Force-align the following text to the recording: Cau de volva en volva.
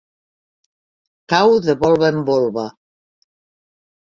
Cau 1.33 1.53
de 1.67 1.75
volva 1.83 2.09
en 2.15 2.19
volva. 2.31 2.65